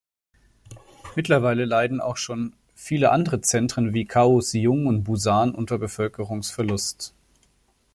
Mittlerweile 1.15 1.63
leiden 1.63 2.01
auch 2.01 2.17
schon 2.17 2.53
viele 2.73 3.11
andere 3.11 3.41
Zentren 3.41 3.93
wie 3.93 4.05
Kaohsiung 4.05 4.87
und 4.87 5.03
Busan 5.03 5.53
unter 5.53 5.77
Bevölkerungsverlust. 5.77 7.13